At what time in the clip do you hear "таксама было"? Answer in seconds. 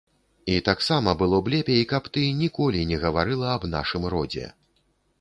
0.69-1.37